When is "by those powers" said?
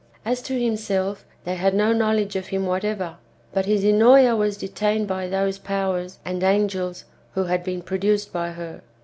5.07-6.17